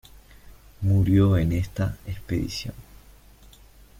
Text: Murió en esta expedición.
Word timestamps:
Murió 0.81 1.37
en 1.37 1.51
esta 1.51 1.95
expedición. 2.07 2.73